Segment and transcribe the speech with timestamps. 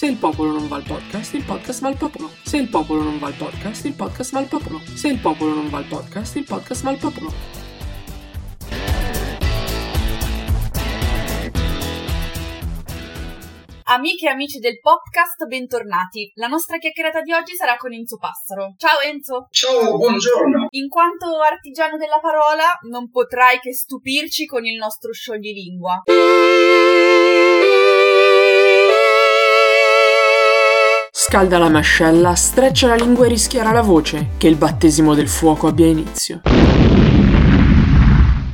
[0.00, 2.30] Se il popolo non va al podcast, il podcast va al popolo.
[2.42, 4.80] Se il popolo non va al podcast, il podcast va al popolo.
[4.94, 7.30] Se il popolo non va al podcast, il podcast va al popolo.
[13.84, 16.32] Amiche e amici del podcast, bentornati.
[16.36, 18.76] La nostra chiacchierata di oggi sarà con Enzo Passaro.
[18.78, 19.48] Ciao Enzo!
[19.50, 20.68] Ciao, buongiorno!
[20.70, 26.04] In quanto artigiano della parola, non potrai che stupirci con il nostro scioglilingua.
[31.30, 35.68] Scalda la mascella, streccia la lingua e rischiara la voce, che il battesimo del fuoco
[35.68, 36.42] abbia inizio.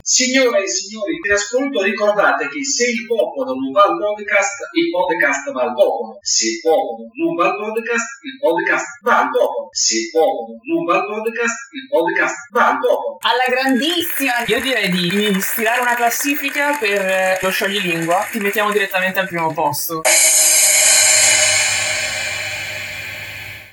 [0.03, 4.91] Signore e signori, in ascolto ricordate che se il popolo non va al podcast, il
[4.93, 6.19] podcast va al popolo.
[6.21, 9.69] Se il popolo non va al podcast, il podcast va al popolo.
[9.73, 13.17] Se il popolo non va al podcast, il podcast va al popolo.
[13.25, 14.45] Alla grandissima!
[14.45, 18.29] Io direi di stilare una classifica per eh, lo scioglilingua.
[18.31, 20.03] Ti mettiamo direttamente al primo posto.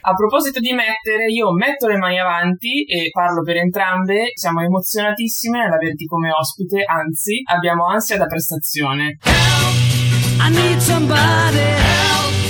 [0.06, 4.32] A proposito di mettere, io metto le mani avanti e parlo per entrambe.
[4.34, 9.20] Siamo emozionatissime nell'averti come ospite, anzi, abbiamo ansia da prestazione.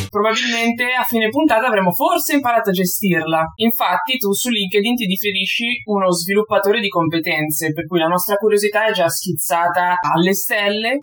[0.10, 3.46] Probabilmente a fine puntata avremo forse imparato a gestirla.
[3.58, 8.88] Infatti, tu su LinkedIn ti differisci uno sviluppatore di competenze, per cui la nostra curiosità
[8.88, 10.98] è già schizzata alle stelle.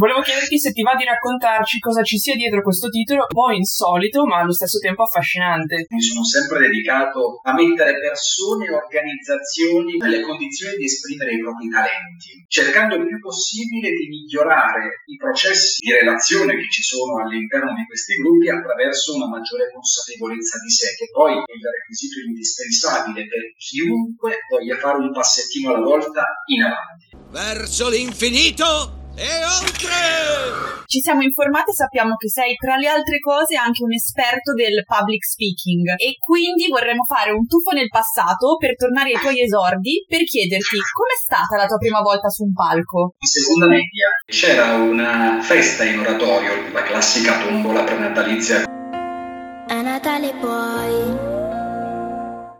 [0.00, 3.52] Volevo chiederti se ti va di raccontarci cosa ci sia dietro questo titolo, un po'
[3.52, 5.84] insolito ma allo stesso tempo affascinante.
[5.92, 11.68] Mi sono sempre dedicato a mettere persone e organizzazioni nelle condizioni di esprimere i propri
[11.68, 17.76] talenti, cercando il più possibile di migliorare i processi di relazione che ci sono all'interno
[17.76, 23.28] di questi gruppi attraverso una maggiore consapevolezza di sé, che poi è il requisito indispensabile
[23.28, 27.12] per chiunque voglia fare un passettino alla volta in avanti.
[27.28, 30.80] Verso l'infinito e oltre!
[30.90, 34.82] Ci siamo informati e sappiamo che sei tra le altre cose anche un esperto del
[34.82, 40.04] public speaking e quindi vorremmo fare un tuffo nel passato per tornare ai tuoi esordi
[40.08, 43.14] per chiederti com'è stata la tua prima volta su un palco?
[43.18, 48.64] In seconda media c'era una festa in oratorio, la classica tombola prenatalizia.
[48.66, 51.38] A Natale poi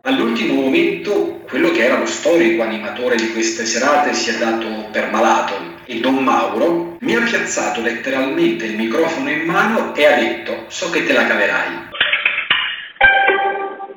[0.02, 5.10] All'ultimo momento, quello che era lo storico animatore di queste serate si è dato per
[5.10, 10.66] malato e Don Mauro mi ha piazzato letteralmente il microfono in mano e ha detto
[10.68, 11.88] so che te la caverai.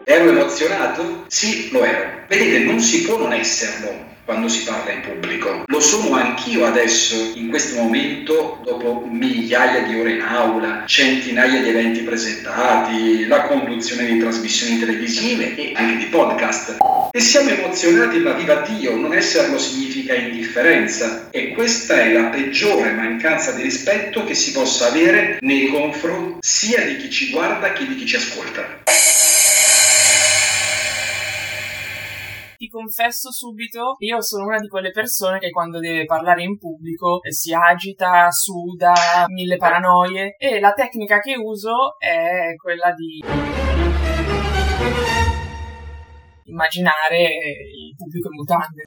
[0.03, 1.25] Ero emozionato?
[1.27, 2.25] Sì, lo ero.
[2.27, 5.65] Vedete, non si può non esserlo quando si parla in pubblico.
[5.67, 11.69] Lo sono anch'io adesso, in questo momento, dopo migliaia di ore in aula, centinaia di
[11.69, 16.77] eventi presentati, la conduzione di trasmissioni televisive e anche di podcast.
[17.15, 21.29] E siamo emozionati, ma viva Dio, non esserlo significa indifferenza.
[21.29, 26.83] E questa è la peggiore mancanza di rispetto che si possa avere nei confronti sia
[26.83, 28.81] di chi ci guarda che di chi ci ascolta.
[32.57, 37.19] ti confesso subito, io sono una di quelle persone che quando deve parlare in pubblico
[37.29, 43.21] si agita, suda, mille paranoie e la tecnica che uso è quella di
[46.45, 48.83] immaginare il pubblico in mutande.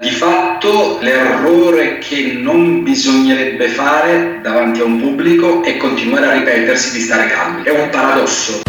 [0.00, 6.92] Di fatto l'errore che non bisognerebbe fare davanti a un pubblico è continuare a ripetersi
[6.92, 7.62] di stare calmi.
[7.62, 8.63] È un paradosso.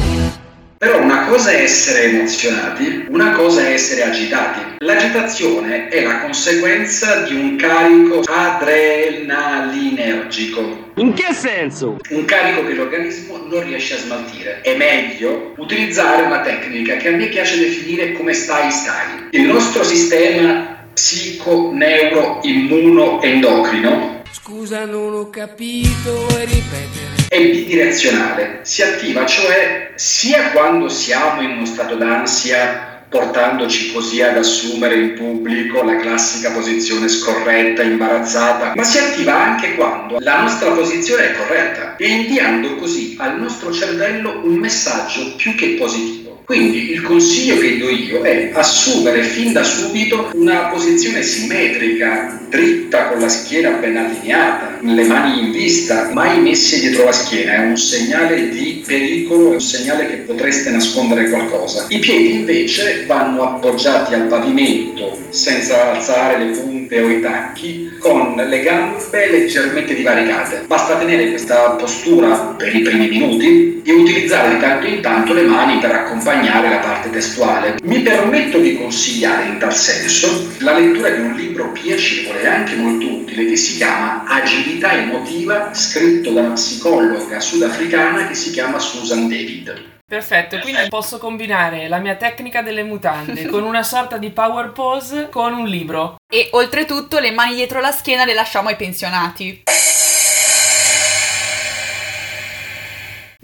[0.78, 4.60] Però una cosa è essere emozionati, una cosa è essere agitati.
[4.80, 10.92] L'agitazione è la conseguenza di un carico adrenalinergico.
[10.96, 11.96] In che senso?
[12.10, 14.60] Un carico che l'organismo non riesce a smaltire.
[14.62, 19.30] È meglio utilizzare una tecnica che a me piace definire come stai stai.
[19.32, 27.05] Il nostro sistema psico, neuro, immuno, endocrino Scusa, non ho capito, vuoi ripetere?
[27.28, 34.38] È bidirezionale, si attiva cioè sia quando siamo in uno stato d'ansia portandoci così ad
[34.38, 40.72] assumere in pubblico la classica posizione scorretta, imbarazzata, ma si attiva anche quando la nostra
[40.72, 46.42] posizione è corretta e inviando così al nostro cervello un messaggio più che positivo.
[46.46, 53.10] Quindi il consiglio che do io è assumere fin da subito una posizione simmetrica, dritta
[53.10, 57.60] con la schiena ben allineata, le mani in vista, mai messe dietro la schiena, è
[57.66, 61.86] un segnale di pericolo, è un segnale che potreste nascondere qualcosa.
[61.90, 68.36] I piedi invece vanno appoggiati al pavimento senza alzare le punte o i tacchi, con
[68.36, 70.64] le gambe leggermente divaricate.
[70.68, 75.44] Basta tenere questa postura per i primi minuti e utilizzare di tanto in tanto le
[75.44, 77.78] mani per accompagnare la parte testuale.
[77.84, 82.76] Mi permetto di consigliare in tal senso la lettura di un libro piacevole e anche
[82.76, 88.78] molto utile che si chiama Agilità emotiva, scritto da una psicologa sudafricana che si chiama
[88.78, 89.94] Susan David.
[90.08, 95.30] Perfetto, quindi posso combinare la mia tecnica delle mutande con una sorta di power pose
[95.30, 96.18] con un libro.
[96.32, 99.64] E oltretutto le mani dietro la schiena le lasciamo ai pensionati.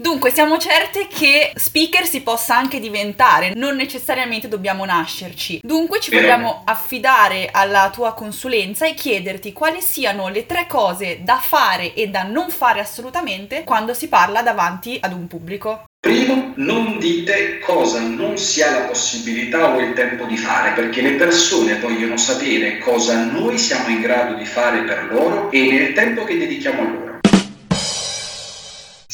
[0.02, 5.60] Dunque, siamo certe che speaker si possa anche diventare, non necessariamente dobbiamo nascerci.
[5.62, 11.36] Dunque, ci vogliamo affidare alla tua consulenza e chiederti quali siano le tre cose da
[11.36, 15.84] fare e da non fare assolutamente quando si parla davanti ad un pubblico.
[16.00, 21.00] Primo, non dite cosa non si ha la possibilità o il tempo di fare, perché
[21.00, 25.92] le persone vogliono sapere cosa noi siamo in grado di fare per loro e nel
[25.92, 27.01] tempo che dedichiamo a loro.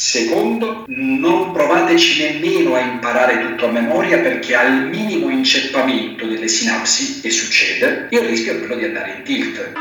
[0.01, 7.21] Secondo, non provateci nemmeno a imparare tutto a memoria perché al minimo inceppamento delle sinapsi,
[7.21, 9.73] e succede, il rischio è quello di andare in tilt.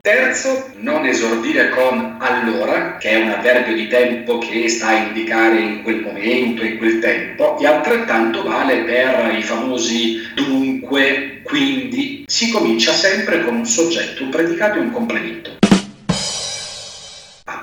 [0.00, 5.60] Terzo, non esordire con allora, che è un avverbio di tempo che sta a indicare
[5.60, 12.24] in quel momento, in quel tempo, e altrettanto vale per i famosi dunque, quindi.
[12.26, 15.55] Si comincia sempre con un soggetto, un predicato e un complemento.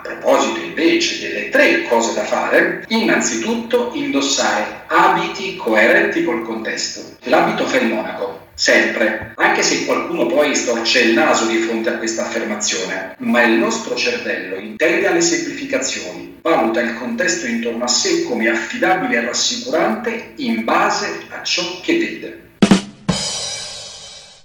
[0.04, 7.16] Proposito invece delle tre cose da fare, innanzitutto indossare abiti coerenti col contesto.
[7.24, 11.98] L'abito fa il monaco, sempre, anche se qualcuno poi storce il naso di fronte a
[11.98, 18.24] questa affermazione, ma il nostro cervello intende alle semplificazioni, valuta il contesto intorno a sé
[18.24, 22.42] come affidabile e rassicurante in base a ciò che vede.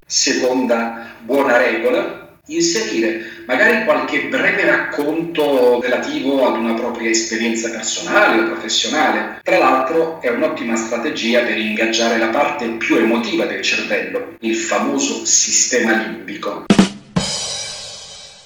[0.06, 2.17] Seconda buona regola,
[2.48, 9.40] inserire magari qualche breve racconto relativo ad una propria esperienza personale o professionale.
[9.42, 15.24] Tra l'altro è un'ottima strategia per ingaggiare la parte più emotiva del cervello, il famoso
[15.24, 16.66] sistema limbico.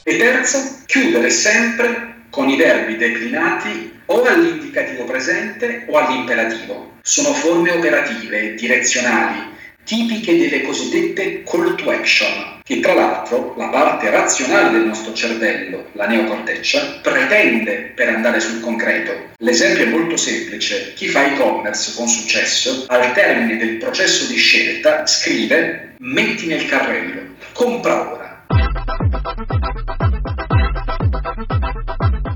[0.04, 6.92] E terzo, chiudere sempre con i verbi declinati o all'indicativo presente o all'imperativo.
[7.02, 9.51] Sono forme operative, direzionali,
[9.84, 15.86] tipiche delle cosiddette call to action, che tra l'altro la parte razionale del nostro cervello,
[15.92, 19.12] la neocorteccia, pretende per andare sul concreto.
[19.38, 20.92] L'esempio è molto semplice.
[20.94, 27.20] Chi fa e-commerce con successo, al termine del processo di scelta, scrive metti nel carrello,
[27.52, 28.46] compra ora.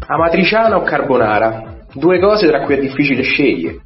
[0.09, 1.75] Amatriciana o carbonara?
[1.93, 3.86] Due cose tra cui è difficile scegliere.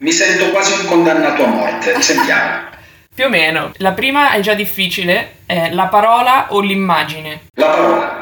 [0.00, 2.00] Mi sento quasi un condannato a morte.
[2.00, 2.68] Sentiamo.
[3.14, 3.72] Più o meno.
[3.76, 7.48] La prima è già difficile, è la parola o l'immagine.
[7.56, 8.19] La parola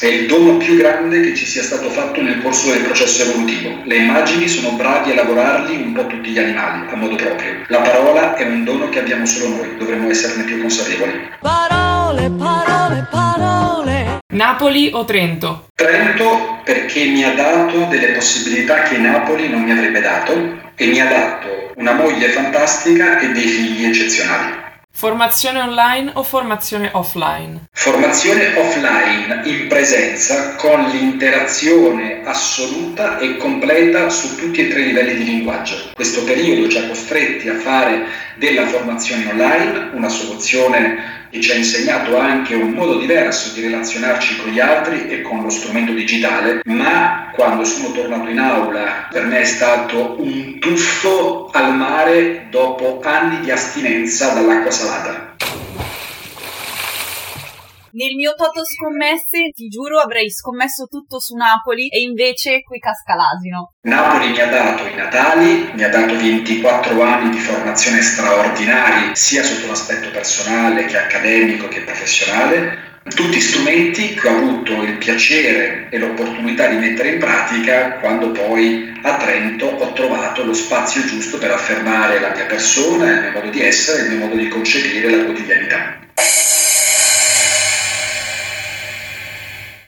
[0.00, 3.82] è il dono più grande che ci sia stato fatto nel corso del processo evolutivo.
[3.84, 7.64] Le immagini sono bravi a lavorarli un po' tutti gli animali, a modo proprio.
[7.66, 11.28] La parola è un dono che abbiamo solo noi, dovremmo esserne più consapevoli.
[11.40, 14.18] Parole, parole, parole.
[14.32, 15.66] Napoli o Trento?
[15.74, 20.32] Trento perché mi ha dato delle possibilità che Napoli non mi avrebbe dato
[20.76, 24.68] e mi ha dato una moglie fantastica e dei figli eccezionali.
[24.92, 27.68] Formazione online o formazione offline?
[27.72, 35.14] Formazione offline in presenza con l'interazione assoluta e completa su tutti e tre i livelli
[35.14, 35.92] di linguaggio.
[35.94, 38.04] Questo periodo ci ha costretti a fare
[38.36, 44.38] della formazione online una soluzione che ci ha insegnato anche un modo diverso di relazionarci
[44.38, 49.24] con gli altri e con lo strumento digitale, ma quando sono tornato in aula per
[49.24, 55.36] me è stato un tuffo al mare dopo anni di astinenza dall'acqua salata.
[57.92, 63.16] Nel mio toto scommesse, ti giuro, avrei scommesso tutto su Napoli e invece qui casca
[63.16, 63.72] l'asino.
[63.82, 69.42] Napoli mi ha dato i Natali, mi ha dato 24 anni di formazione straordinari, sia
[69.42, 72.88] sotto l'aspetto personale che accademico che professionale.
[73.02, 79.00] Tutti strumenti che ho avuto il piacere e l'opportunità di mettere in pratica quando poi
[79.02, 83.50] a Trento ho trovato lo spazio giusto per affermare la mia persona, il mio modo
[83.50, 85.98] di essere, il mio modo di concepire la quotidianità.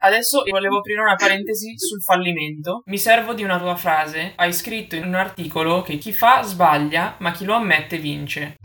[0.05, 2.83] Adesso volevo aprire una parentesi sul fallimento.
[2.87, 4.33] Mi servo di una tua frase.
[4.35, 8.57] Hai scritto in un articolo che chi fa sbaglia, ma chi lo ammette vince.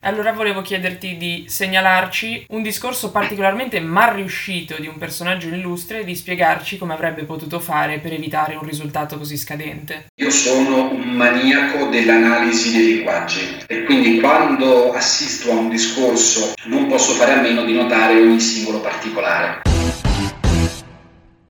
[0.00, 6.04] Allora volevo chiederti di segnalarci un discorso particolarmente mal riuscito di un personaggio illustre e
[6.04, 10.08] di spiegarci come avrebbe potuto fare per evitare un risultato così scadente.
[10.16, 16.88] Io sono un maniaco dell'analisi dei linguaggi e quindi quando assisto a un discorso non
[16.88, 19.61] posso fare a meno di notare ogni singolo particolare.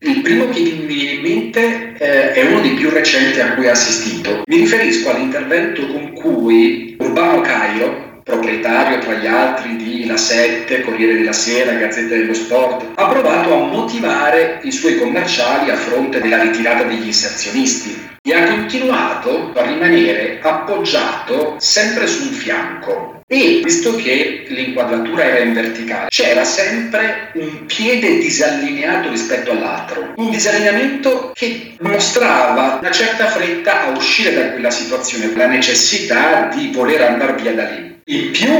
[0.04, 3.68] Il primo che mi viene in mente eh, è uno dei più recenti a cui
[3.68, 4.42] ho assistito.
[4.47, 11.14] Mi riferisco all'intervento con cui Urbano Cairo, proprietario tra gli altri di La Sette, Corriere
[11.14, 16.42] della Sera, Gazzetta dello Sport, ha provato a motivare i suoi commerciali a fronte della
[16.42, 23.20] ritirata degli inserzionisti e ha continuato a rimanere appoggiato sempre su un fianco.
[23.26, 30.30] E visto che l'inquadratura era in verticale, c'era sempre un piede disallineato rispetto all'altro, un
[30.30, 37.00] disallineamento che mostrava una certa fretta a uscire da quella situazione, la necessità di voler
[37.00, 37.91] andare via da lì.
[38.06, 38.50] In più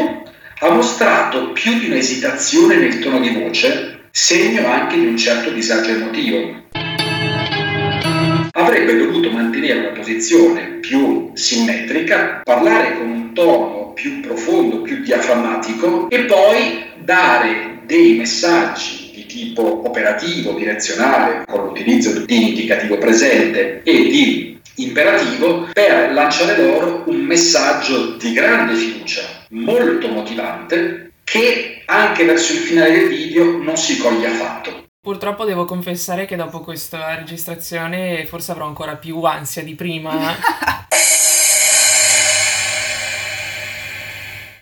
[0.61, 5.91] ha mostrato più di un'esitazione nel tono di voce, segno anche di un certo disagio
[5.91, 6.63] emotivo.
[8.53, 16.09] Avrebbe dovuto mantenere una posizione più simmetrica, parlare con un tono più profondo, più diaframmatico
[16.09, 24.03] e poi dare dei messaggi di tipo operativo, direzionale, con l'utilizzo di indicativo presente e
[24.05, 32.52] di imperativo per lanciare loro un messaggio di grande fiducia, molto motivante, che anche verso
[32.52, 34.87] il finale del video non si coglie affatto.
[35.00, 40.12] Purtroppo devo confessare che dopo questa registrazione forse avrò ancora più ansia di prima.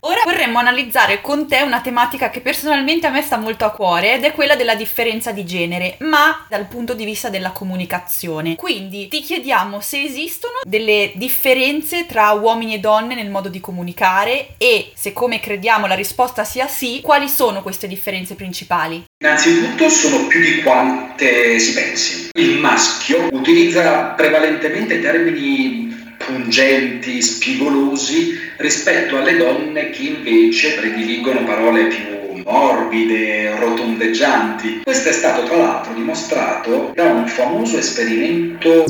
[0.03, 4.15] Ora vorremmo analizzare con te una tematica che personalmente a me sta molto a cuore
[4.15, 8.57] ed è quella della differenza di genere, ma dal punto di vista della comunicazione.
[8.57, 14.55] Quindi ti chiediamo se esistono delle differenze tra uomini e donne nel modo di comunicare
[14.57, 19.05] e se come crediamo la risposta sia sì, quali sono queste differenze principali?
[19.23, 22.31] Innanzitutto sono più di quante si pensi.
[22.33, 25.90] Il maschio utilizza prevalentemente termini
[26.25, 34.83] pungenti, spigolosi rispetto alle donne che invece prediligono parole più morbide, rotondeggianti.
[34.85, 38.85] Questo è stato tra l'altro dimostrato da un famoso esperimento.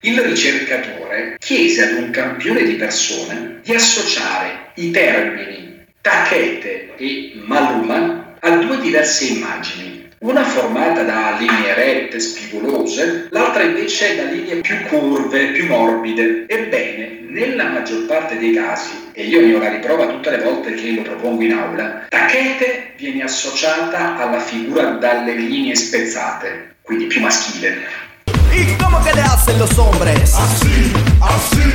[0.00, 8.36] Il ricercatore chiese ad un campione di persone di associare i termini tachete e maluma
[8.40, 14.76] a due diverse immagini una formata da linee rette, spigolose, l'altra invece da linee più
[14.88, 16.46] curve, più morbide.
[16.48, 20.74] Ebbene, nella maggior parte dei casi, e io ne ho la riprova tutte le volte
[20.74, 27.20] che lo propongo in aula, tachete viene associata alla figura dalle linee spezzate, quindi più
[27.20, 28.06] maschile.
[28.50, 30.34] ¿Y cómo que le hacen los hombres?
[30.34, 31.70] Así, así.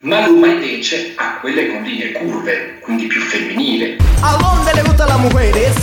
[0.00, 3.98] Maluma invece ha quelle con linee curve, quindi più femminile.
[4.22, 5.74] ¿A dónde le gustan las mujeres?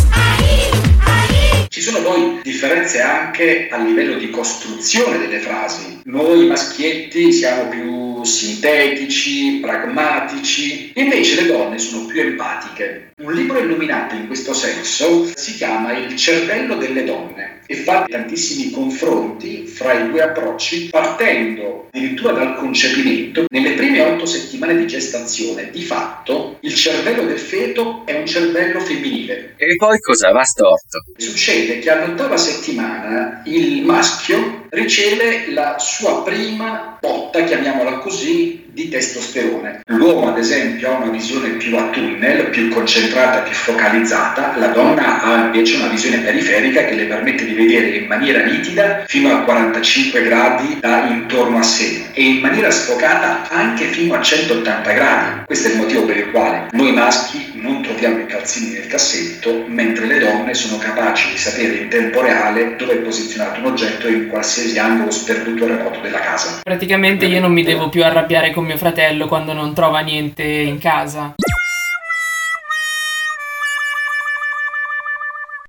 [1.79, 6.01] Ci sono poi differenze anche a livello di costruzione delle frasi.
[6.03, 13.11] Noi maschietti siamo più sintetici, pragmatici, invece le donne sono più empatiche.
[13.21, 18.71] Un libro illuminato in questo senso si chiama Il cervello delle donne e fa tantissimi
[18.71, 23.45] confronti fra i due approcci partendo addirittura dal concepimento.
[23.47, 28.79] Nelle prime otto settimane di gestazione, di fatto, il cervello del feto è un cervello
[28.79, 29.53] femminile.
[29.57, 31.03] E poi cosa va storto?
[31.17, 38.89] Succede che all'ottava settimana il maschio riceve la sua prima botta, chiamiamola così, hoje di
[38.89, 39.81] testosterone.
[39.87, 45.21] L'uomo, ad esempio, ha una visione più a tunnel, più concentrata, più focalizzata, la donna
[45.21, 49.41] ha invece una visione periferica che le permette di vedere in maniera nitida fino a
[49.41, 55.45] 45 gradi da intorno a sé e in maniera sfocata anche fino a 180 gradi.
[55.45, 59.65] Questo è il motivo per il quale noi maschi non troviamo i calzini nel cassetto,
[59.67, 64.07] mentre le donne sono capaci di sapere in tempo reale dove è posizionato un oggetto
[64.07, 66.61] in qualsiasi angolo sperduto o remoto della casa.
[66.63, 70.77] Praticamente io non mi devo più arrabbiare con mio fratello quando non trova niente in
[70.79, 71.35] casa.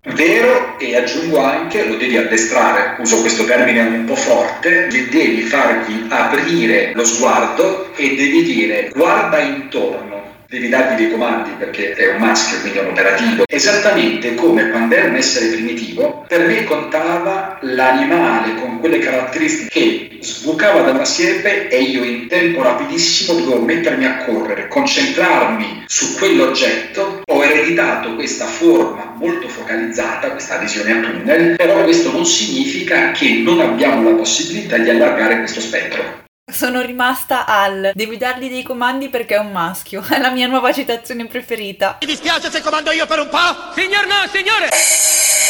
[0.03, 6.07] Vero e aggiungo anche, lo devi addestrare, uso questo termine un po' forte, devi fargli
[6.09, 10.10] aprire lo sguardo e devi dire guarda intorno,
[10.51, 13.45] devi dargli dei comandi perché è un maschio, quindi è un operativo.
[13.49, 20.19] Esattamente come quando era un essere primitivo, per me contava l'animale con quelle caratteristiche che
[20.21, 26.17] sbucava da una siepe e io in tempo rapidissimo dovevo mettermi a correre, concentrarmi su
[26.17, 27.23] quell'oggetto.
[27.31, 33.41] Ho ereditato questa forma molto focalizzata, questa visione a tunnel, però questo non significa che
[33.45, 36.29] non abbiamo la possibilità di allargare questo spettro.
[36.51, 40.05] Sono rimasta al devi dargli dei comandi perché è un maschio.
[40.09, 41.99] È la mia nuova citazione preferita.
[42.01, 43.73] Mi dispiace se comando io per un po'?
[43.75, 44.69] Signor no, signore!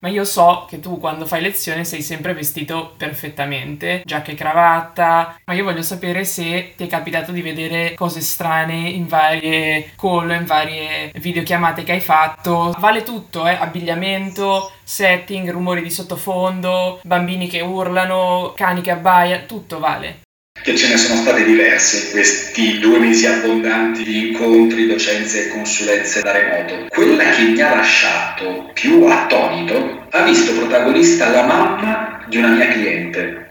[0.00, 5.40] Ma io so che tu quando fai lezione sei sempre vestito perfettamente, giacca e cravatta,
[5.44, 10.30] ma io voglio sapere se ti è capitato di vedere cose strane in varie call,
[10.30, 12.76] in varie videochiamate che hai fatto.
[12.78, 13.54] Vale tutto, eh?
[13.54, 20.26] Abbigliamento, setting, rumori di sottofondo, bambini che urlano, cani che abbaiano, tutto vale.
[20.62, 25.48] Che ce ne sono state diverse in questi due mesi abbondanti di incontri, docenze e
[25.48, 26.86] consulenze da remoto.
[26.88, 32.68] Quella che mi ha lasciato più attonito ha visto protagonista la mamma di una mia
[32.68, 33.47] cliente.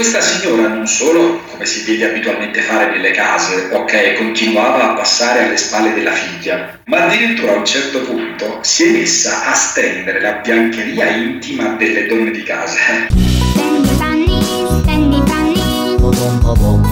[0.00, 5.44] Questa signora non solo, come si vede abitualmente fare nelle case, ok, continuava a passare
[5.44, 10.22] alle spalle della figlia, ma addirittura a un certo punto si è messa a stendere
[10.22, 12.78] la biancheria intima delle donne di casa.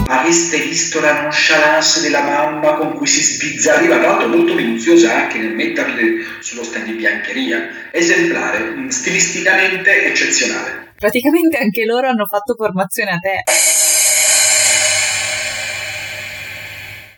[0.08, 5.38] Aveste visto la nonchalance della mamma con cui si sbizzarriva, tra l'altro molto minuziosa anche
[5.38, 10.87] nel metterle sullo stand di biancheria, esemplare, mm, stilisticamente eccezionale.
[10.98, 13.42] Praticamente anche loro hanno fatto formazione a te.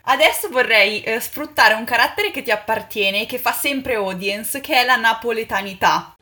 [0.03, 4.83] Adesso vorrei eh, sfruttare un carattere che ti appartiene e che fa sempre audience, che
[4.83, 6.17] è la napoletanità.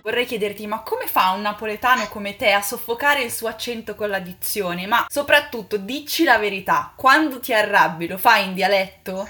[0.00, 4.08] Vorrei chiederti, ma come fa un napoletano come te a soffocare il suo accento con
[4.08, 4.86] la dizione?
[4.86, 9.28] Ma soprattutto, dici la verità, quando ti arrabbi lo fai in dialetto?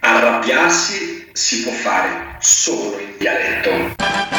[0.00, 4.33] Arrabbiarsi si può fare solo in dialetto.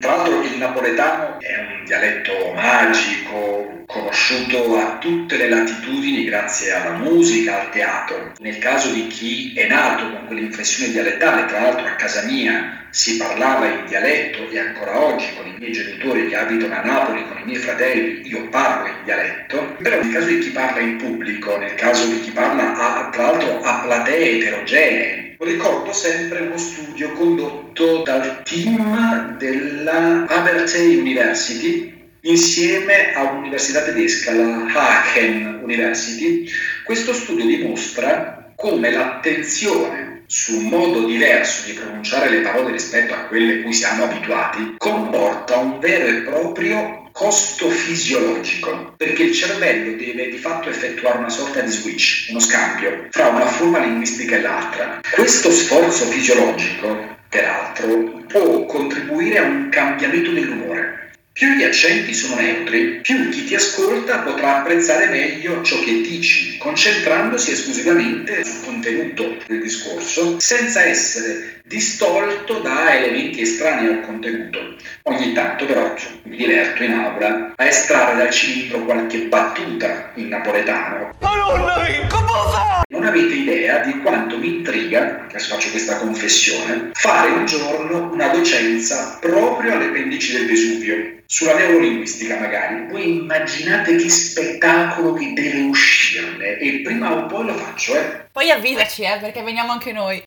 [0.00, 6.96] Tra l'altro il napoletano è un dialetto magico, conosciuto a tutte le latitudini grazie alla
[6.96, 8.32] musica, al teatro.
[8.38, 13.18] Nel caso di chi è nato con quell'inflessione dialettale, tra l'altro a casa mia si
[13.18, 17.38] parlava in dialetto e ancora oggi con i miei genitori che abitano a Napoli, con
[17.38, 21.58] i miei fratelli, io parlo in dialetto, però nel caso di chi parla in pubblico,
[21.58, 27.12] nel caso di chi parla a, tra l'altro a platee eterogenee, ricordo sempre uno studio
[27.12, 36.46] condotto dal team della Abertay University insieme a un'università tedesca, la Aachen University.
[36.84, 43.24] Questo studio dimostra come l'attenzione su un modo diverso di pronunciare le parole rispetto a
[43.24, 50.30] quelle cui siamo abituati comporta un vero e proprio costo fisiologico, perché il cervello deve
[50.30, 55.00] di fatto effettuare una sorta di switch, uno scambio fra una forma linguistica e l'altra.
[55.12, 60.99] Questo sforzo fisiologico, peraltro, può contribuire a un cambiamento dell'umore.
[61.40, 66.58] Più gli accenti sono neutri, più chi ti ascolta potrà apprezzare meglio ciò che dici,
[66.58, 74.76] concentrandosi esclusivamente sul contenuto del discorso, senza essere distolto da elementi estranei al contenuto.
[75.04, 81.12] Ogni tanto però mi diverto in aula a estrarre dal cilindro qualche battuta in napoletano.
[81.20, 88.28] Non avete idea di quanto mi intriga, adesso faccio questa confessione, fare un giorno una
[88.28, 92.86] docenza proprio alle pendici del Vesuvio, sulla neurolinguistica magari.
[92.90, 98.26] Voi immaginate che spettacolo che deve uscirne e prima o poi lo faccio, eh.
[98.32, 100.22] Poi avvisaci, eh, perché veniamo anche noi.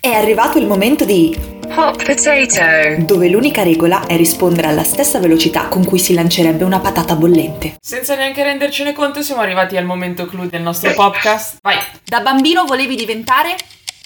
[0.00, 3.02] È arrivato il momento di Hot potato.
[3.04, 7.76] dove l'unica regola è rispondere alla stessa velocità con cui si lancerebbe una patata bollente.
[7.80, 11.58] Senza neanche rendercene conto siamo arrivati al momento clou del nostro podcast.
[11.62, 11.78] Vai!
[12.04, 13.56] Da bambino volevi diventare?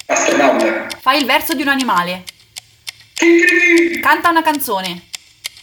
[0.05, 0.87] Astronauta.
[1.01, 2.23] Fai il verso di un animale.
[4.01, 5.03] Canta una canzone.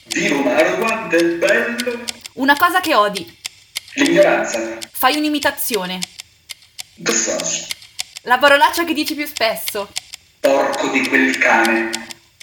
[0.05, 2.01] Dio quanto è bello.
[2.35, 3.37] Una cosa che odi.
[3.95, 4.79] L'ignoranza.
[4.91, 6.01] Fai un'imitazione.
[6.97, 7.67] The sauce.
[8.23, 9.89] La parolaccia che dici più spesso.
[10.43, 11.89] Porco di quel cane.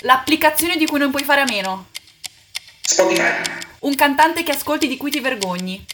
[0.04, 1.90] L'applicazione di cui non puoi fare a meno.
[2.80, 3.42] Spotify.
[3.80, 5.86] Un cantante che ascolti di cui ti vergogni.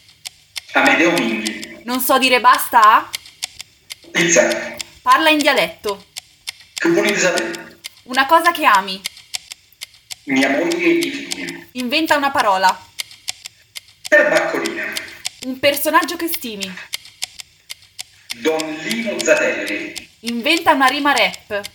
[0.74, 1.80] Amedeo Minghi.
[1.82, 3.10] Non so dire basta a?
[4.12, 4.76] Pizza.
[5.02, 6.06] Parla in dialetto.
[6.76, 7.80] Sapere.
[8.04, 9.02] Una cosa che ami.
[10.26, 11.66] Mia moglie e i figli.
[11.72, 12.86] Inventa una parola.
[14.08, 14.92] Perbaccolina.
[15.46, 16.72] Un personaggio che stimi.
[18.36, 20.08] Don Lino Zatelli.
[20.20, 21.74] Inventa una rima rap.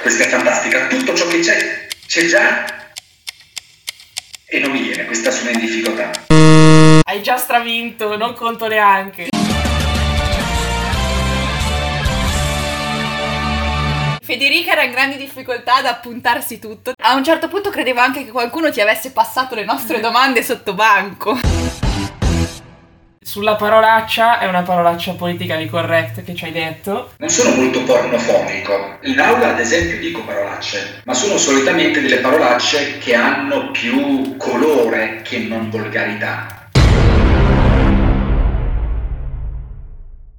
[0.00, 2.64] Questa è fantastica, tutto ciò che c'è, c'è già
[4.46, 6.10] e non mi viene, questa sono in difficoltà.
[7.02, 9.28] Hai già stravinto, non conto neanche.
[14.22, 16.92] Federica era in grandi difficoltà ad appuntarsi tutto.
[17.02, 20.74] A un certo punto credevo anche che qualcuno ti avesse passato le nostre domande sotto
[20.74, 21.87] banco.
[23.28, 27.10] Sulla parolaccia, è una parolaccia politically correct che ci hai detto.
[27.18, 28.96] Non sono molto pornofonico.
[29.02, 35.20] In aula, ad esempio, dico parolacce, ma sono solitamente delle parolacce che hanno più colore
[35.20, 36.57] che non volgarità.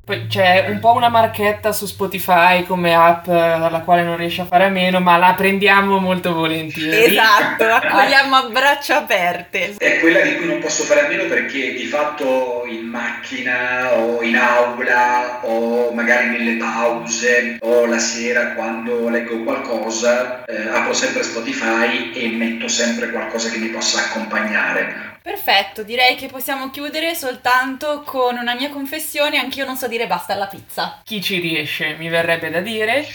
[0.10, 4.41] Poi c'è un po' una marchetta su Spotify come app eh, dalla quale non riesci
[4.41, 7.15] a fare a meno, ma la prendiamo molto volentieri.
[7.15, 9.76] Esatto, accogliamo a braccia aperte.
[9.78, 14.24] È quella di cui non posso fare a meno perché di fatto in macchina o
[14.24, 21.22] in aula o magari nelle pause o la sera quando leggo qualcosa eh, apro sempre
[21.22, 25.18] Spotify e metto sempre qualcosa che mi possa accompagnare.
[25.29, 30.33] Perfetto, direi che possiamo chiudere soltanto con una mia confessione, anch'io non so dire basta
[30.33, 31.01] alla pizza.
[31.03, 33.05] Chi ci riesce, mi verrebbe da dire.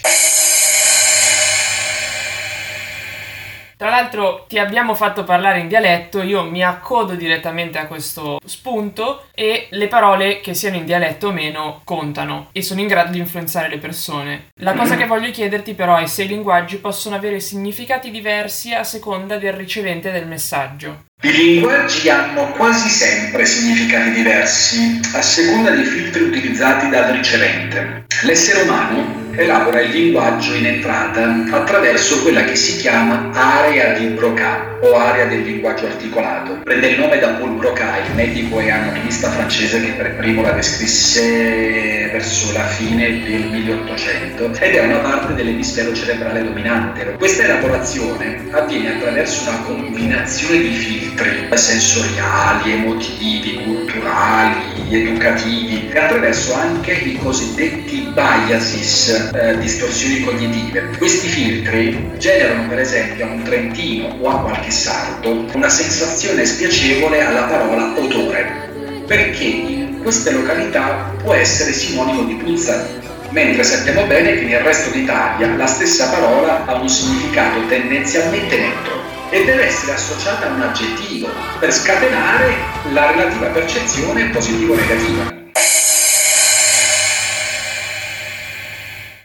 [3.84, 9.26] Tra l'altro ti abbiamo fatto parlare in dialetto, io mi accodo direttamente a questo spunto
[9.34, 13.18] e le parole che siano in dialetto o meno contano e sono in grado di
[13.18, 14.46] influenzare le persone.
[14.62, 18.84] La cosa che voglio chiederti però è se i linguaggi possono avere significati diversi a
[18.84, 21.04] seconda del ricevente del messaggio.
[21.20, 28.06] I linguaggi hanno quasi sempre significati diversi a seconda dei filtri utilizzati dal ricevente.
[28.22, 34.78] L'essere umano elabora il linguaggio in entrata attraverso quella che si chiama area di Broca
[34.80, 36.60] o area del linguaggio articolato.
[36.62, 40.52] Prende il nome da Paul Broca, il medico e anatomista francese che per primo la
[40.52, 47.14] descrisse verso la fine del 1800 ed è una parte dell'emisfero cerebrale dominante.
[47.18, 56.92] Questa elaborazione avviene attraverso una combinazione di filtri sensoriali, emotivi, culturali, educativi e attraverso anche
[56.92, 60.90] i cosiddetti biases eh, distorsioni cognitive.
[60.98, 67.24] Questi filtri generano per esempio a un trentino o a qualche sardo una sensazione spiacevole
[67.24, 72.86] alla parola odore, perché in queste località può essere sinonimo di puzza,
[73.30, 79.02] mentre sappiamo bene che nel resto d'Italia la stessa parola ha un significato tendenzialmente neutro
[79.30, 82.54] e deve essere associata a un aggettivo per scatenare
[82.92, 85.42] la relativa percezione positiva-negativa.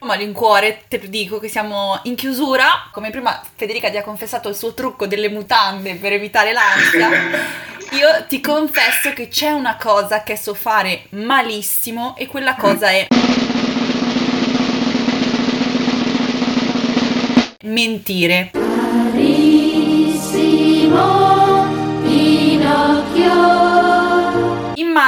[0.09, 2.89] Malincuore, te lo dico che siamo in chiusura.
[2.91, 7.09] Come prima Federica ti ha confessato il suo trucco delle mutande per evitare l'ansia.
[7.91, 13.07] Io ti confesso che c'è una cosa che so fare malissimo e quella cosa è
[17.63, 18.51] mentire.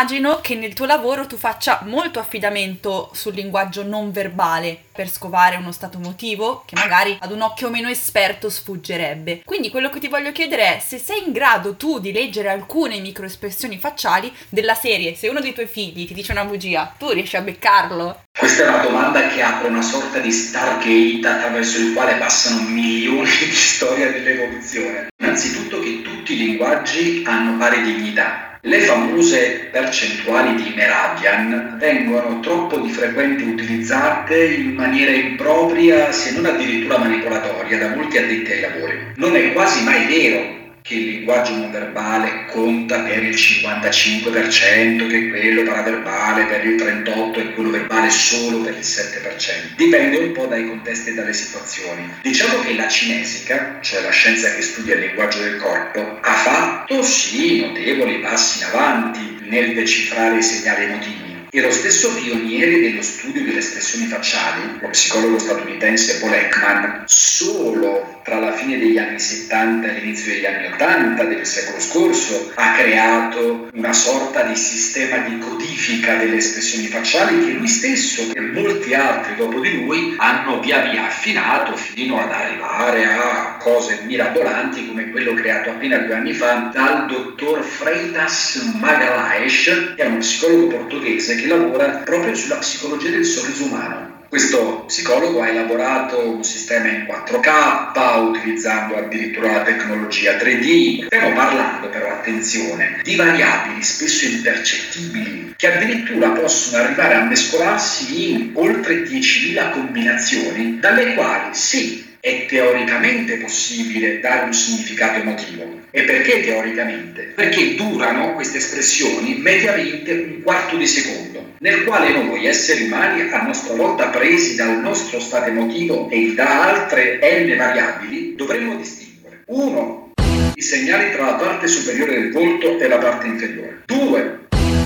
[0.01, 5.55] Immagino che nel tuo lavoro tu faccia molto affidamento sul linguaggio non verbale per scovare
[5.55, 9.41] uno stato emotivo che magari ad un occhio meno esperto sfuggerebbe.
[9.43, 12.99] Quindi quello che ti voglio chiedere è se sei in grado tu di leggere alcune
[12.99, 15.15] microespressioni facciali della serie.
[15.15, 18.25] Se uno dei tuoi figli ti dice una bugia, tu riesci a beccarlo?
[18.37, 23.27] Questa è una domanda che apre una sorta di Stargate attraverso il quale passano milioni
[23.39, 25.07] di storie dell'evoluzione.
[25.19, 28.49] Innanzitutto che tutti i linguaggi hanno pari dignità.
[28.63, 36.45] Le famose percentuali di Meravian vengono troppo di frequente utilizzate in maniera impropria, se non
[36.45, 38.97] addirittura manipolatoria, da molti addetti ai lavori.
[39.15, 45.29] Non è quasi mai vero che il linguaggio non verbale conta per il 55%, che
[45.29, 49.75] quello paraverbale per il 38% e quello verbale solo per il 7%.
[49.75, 52.11] Dipende un po' dai contesti e dalle situazioni.
[52.21, 57.03] Diciamo che la cinesica, cioè la scienza che studia il linguaggio del corpo, ha fatto
[57.03, 61.30] sì notevoli passi in avanti nel decifrare i segnali emotivi.
[61.53, 68.21] E lo stesso pioniere dello studio delle espressioni facciali, lo psicologo statunitense Paul Ekman, solo
[68.23, 72.73] tra la fine degli anni 70 e l'inizio degli anni 80 del secolo scorso ha
[72.73, 78.93] creato una sorta di sistema di codifica delle espressioni facciali che lui stesso e molti
[78.93, 85.09] altri dopo di lui hanno via via affinato fino ad arrivare a cose mirabolanti come
[85.09, 91.35] quello creato appena due anni fa dal dottor Freitas Magalhaes, che è uno psicologo portoghese
[91.41, 94.19] che lavora proprio sulla psicologia del sorriso umano.
[94.29, 101.07] Questo psicologo ha elaborato un sistema in 4K utilizzando addirittura la tecnologia 3D.
[101.07, 108.51] Stiamo parlando però, attenzione, di variabili spesso impercettibili che addirittura possono arrivare a mescolarsi in
[108.53, 115.79] oltre 10.000 combinazioni dalle quali sì, è teoricamente possibile dare un significato emotivo.
[115.89, 117.33] E perché teoricamente?
[117.35, 123.41] Perché durano queste espressioni mediamente un quarto di secondo, nel quale noi esseri umani, a
[123.41, 129.41] nostra volta presi dal nostro stato emotivo e da altre n variabili, dovremmo distinguere.
[129.47, 130.11] Uno,
[130.53, 133.81] i segnali tra la parte superiore del volto e la parte inferiore.
[133.85, 134.39] Due,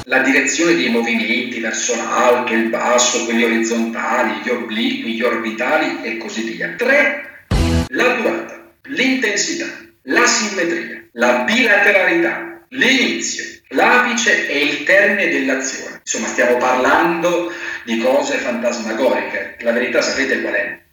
[0.05, 6.17] la direzione dei movimenti verso l'alto, il basso, quelli orizzontali, gli obliqui, gli orbitali e
[6.17, 6.73] così via.
[6.77, 7.45] 3.
[7.87, 9.65] La durata, l'intensità,
[10.03, 15.99] la simmetria, la bilateralità, l'inizio, l'apice e il termine dell'azione.
[15.99, 17.51] Insomma, stiamo parlando
[17.83, 19.57] di cose fantasmagoriche.
[19.61, 20.83] La verità sapete qual è?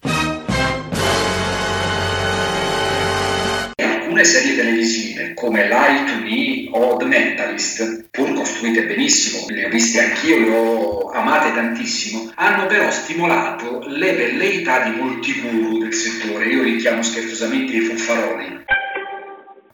[4.22, 9.68] Alcune serie televisive come Lie to Me o The Mentalist, pur costruite benissimo, le ho
[9.68, 15.92] viste anch'io, le ho amate tantissimo, hanno però stimolato le velleità di molti guru del
[15.92, 18.61] settore, io li chiamo scherzosamente i fuffaroli.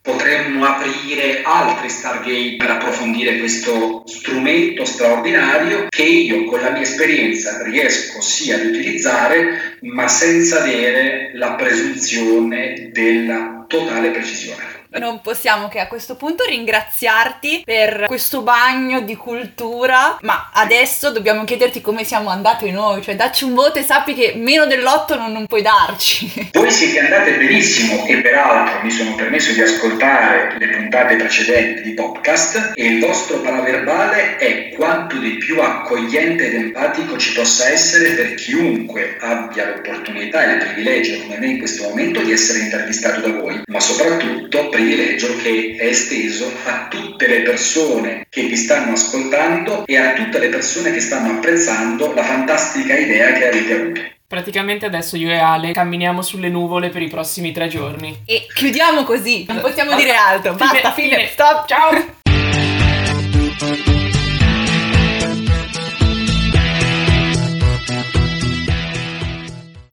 [0.00, 7.62] Potremmo aprire altri Stargate per approfondire questo strumento straordinario che io con la mia esperienza
[7.64, 14.77] riesco sì ad utilizzare, ma senza avere la presunzione della totale precisione.
[14.90, 21.44] Non possiamo che a questo punto ringraziarti per questo bagno di cultura, ma adesso dobbiamo
[21.44, 25.30] chiederti come siamo andati noi, cioè dacci un voto e sappi che meno dell'otto non,
[25.32, 26.50] non puoi darci.
[26.54, 31.92] Voi siete andate benissimo e peraltro mi sono permesso di ascoltare le puntate precedenti di
[31.92, 38.10] podcast e il vostro paraverbale è quanto di più accogliente ed empatico ci possa essere
[38.14, 43.20] per chiunque abbia l'opportunità e il privilegio come me in questo momento di essere intervistato
[43.20, 48.92] da voi, ma soprattutto privilegio che è esteso a tutte le persone che vi stanno
[48.92, 54.00] ascoltando e a tutte le persone che stanno apprezzando la fantastica idea che avete avuto.
[54.28, 58.22] Praticamente adesso io e Ale camminiamo sulle nuvole per i prossimi tre giorni.
[58.24, 60.54] E chiudiamo così, non possiamo dire altro.
[60.54, 61.28] Fine, Basta, fine, fine.
[61.28, 61.66] stop.
[61.66, 62.16] Ciao.